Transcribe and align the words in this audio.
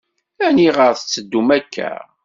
Aniɣer 0.45 0.91
tetteddum 0.95 1.47
akk-a? 1.57 1.91